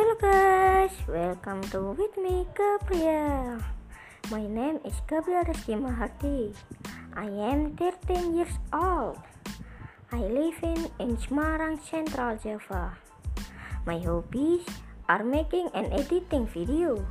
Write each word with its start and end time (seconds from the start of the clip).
guys, 0.00 0.96
welcome 1.04 1.60
to 1.68 1.92
with 1.92 2.16
me 2.16 2.48
Gabriel. 2.56 3.60
My 4.32 4.40
name 4.48 4.80
is 4.80 4.96
Gabriel 5.04 5.44
Rizky 5.44 5.76
Maharti. 5.76 6.56
I 7.12 7.28
am 7.28 7.76
13 7.76 8.32
years 8.32 8.56
old. 8.72 9.20
I 10.08 10.24
live 10.24 10.56
in, 10.64 10.88
in 11.04 11.20
Semarang, 11.20 11.84
Central 11.84 12.32
Java. 12.40 12.96
My 13.84 14.00
hobbies 14.00 14.64
are 15.04 15.20
making 15.20 15.68
and 15.76 15.92
editing 15.92 16.48
video. 16.48 17.04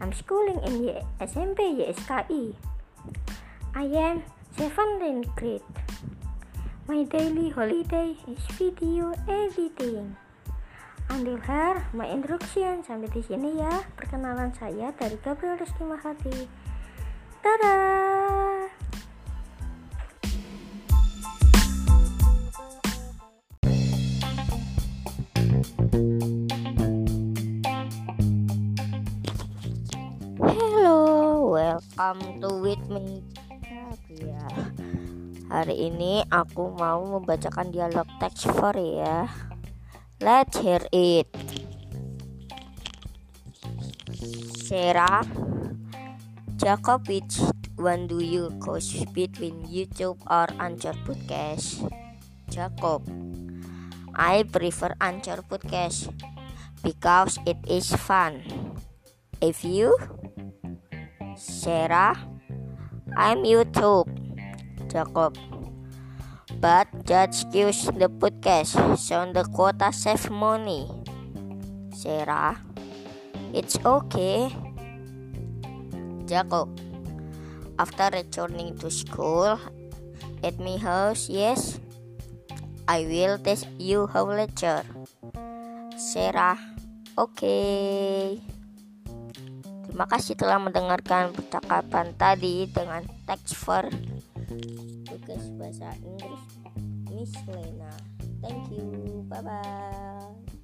I'm 0.00 0.16
schooling 0.16 0.64
in 0.64 0.88
y- 0.88 1.04
SMP 1.20 1.76
YSKI. 1.76 2.56
I 3.76 3.84
am 3.84 4.24
17th 4.56 5.28
grade. 5.36 5.68
My 6.88 7.04
daily 7.04 7.52
holiday 7.52 8.16
is 8.24 8.40
video 8.56 9.12
editing. 9.28 10.16
Here, 11.18 11.82
my 11.98 12.06
introduction 12.06 12.86
sampai 12.86 13.10
di 13.10 13.18
sini 13.18 13.58
ya. 13.58 13.82
Perkenalan 13.98 14.54
saya 14.54 14.94
dari 14.94 15.18
Gabriel 15.18 15.58
Rizky 15.58 15.82
Mahati. 15.82 16.46
Hello, 30.38 31.50
welcome 31.50 32.22
to 32.38 32.62
with 32.62 32.86
me 32.86 33.26
Gabriel. 33.66 34.54
Hari 35.50 35.74
ini 35.82 36.22
aku 36.30 36.78
mau 36.78 37.02
membacakan 37.02 37.74
dialog 37.74 38.06
teks 38.22 38.46
for 38.54 38.78
ya. 38.78 39.26
Let's 40.20 40.58
hear 40.58 40.82
it. 40.90 41.30
Sarah, 44.66 45.22
which 47.06 47.38
one 47.78 48.06
do 48.10 48.18
you 48.18 48.50
choose 48.58 49.06
between 49.14 49.62
YouTube 49.70 50.18
or 50.26 50.50
Anchor 50.58 50.92
Podcast? 51.06 51.86
Jacob, 52.50 53.06
I 54.14 54.42
prefer 54.42 54.92
Anchor 55.00 55.40
Podcast 55.46 56.10
because 56.82 57.38
it 57.46 57.58
is 57.70 57.94
fun. 57.94 58.42
If 59.40 59.64
you, 59.64 59.94
Sarah, 61.38 62.18
I'm 63.16 63.46
YouTube. 63.46 64.10
Jacob, 64.90 65.38
but 66.58 66.90
just 67.06 67.46
use 67.54 67.86
the 67.94 68.10
podcast 68.10 68.74
so 68.98 69.22
the 69.30 69.46
quota 69.54 69.94
save 69.94 70.30
money. 70.30 70.90
Sarah, 71.94 72.58
it's 73.54 73.78
okay. 73.86 74.50
Jacob, 76.26 76.68
after 77.78 78.10
returning 78.12 78.76
to 78.78 78.90
school 78.90 79.58
at 80.42 80.58
my 80.58 80.76
house, 80.76 81.30
yes, 81.30 81.78
I 82.86 83.06
will 83.06 83.38
test 83.38 83.70
you 83.78 84.10
how 84.10 84.26
lecture. 84.26 84.82
Sarah, 85.94 86.58
okay. 87.16 88.42
Terima 89.88 90.04
kasih 90.06 90.38
telah 90.38 90.62
mendengarkan 90.62 91.34
percakapan 91.34 92.14
tadi 92.14 92.70
dengan 92.70 93.02
text 93.26 93.58
for 93.58 93.88
tugas 95.28 95.44
bahasa 95.60 95.92
Inggris 96.00 96.44
Miss 97.12 97.32
Lena. 97.52 97.92
Thank 98.40 98.72
you. 98.72 99.28
Bye 99.28 99.44
bye. 99.44 100.57